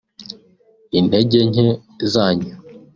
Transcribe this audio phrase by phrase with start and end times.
[0.99, 1.65] intege nke
[2.13, 2.53] zanyu